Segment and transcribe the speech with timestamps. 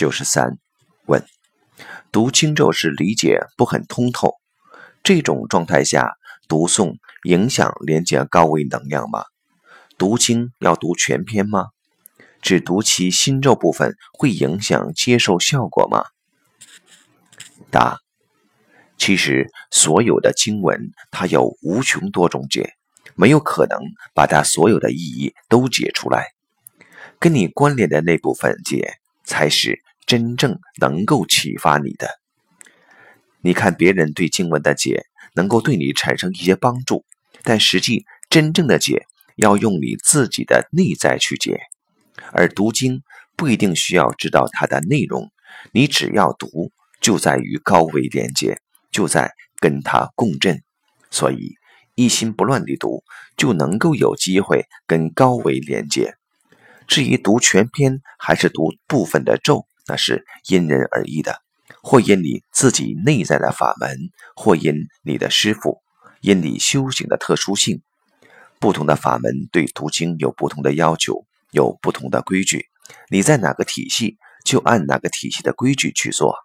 [0.00, 0.56] 九十三，
[1.04, 1.26] 问：
[2.10, 4.36] 读经咒时理解不很通透，
[5.02, 6.14] 这种状态下
[6.48, 9.24] 读诵影响连接高维能量吗？
[9.98, 11.66] 读经要读全篇吗？
[12.40, 16.06] 只读其心咒部分会影响接受效果吗？
[17.70, 17.98] 答：
[18.96, 22.72] 其实所有的经文它有无穷多种解，
[23.14, 23.78] 没有可能
[24.14, 26.28] 把它所有的意义都解出来。
[27.18, 28.94] 跟你关联的那部分解，
[29.24, 32.08] 才是真正能够启发你的。
[33.42, 37.04] 你看别人对经文的解，能够对你产生一些帮助，
[37.42, 41.60] 但实际真正的解，要用你自己的内在去解。
[42.32, 43.02] 而读经
[43.36, 45.30] 不一定需要知道它的内容，
[45.72, 48.58] 你只要读，就在于高维连接，
[48.90, 50.62] 就在跟它共振。
[51.10, 51.54] 所以
[51.94, 53.02] 一心不乱地读，
[53.36, 56.14] 就能够有机会跟高维连接。
[56.86, 61.42] 至于读全篇还是读部分的咒，那是因人而异的，
[61.82, 63.98] 或因你自己内在的法门，
[64.36, 65.82] 或因你的师傅，
[66.20, 67.82] 因你修行的特殊性。
[68.60, 72.66] 不同的法门对读经有不同的要求，有不同的规矩。
[73.10, 76.36] 你在哪个体系，就按哪个体系的规矩去做。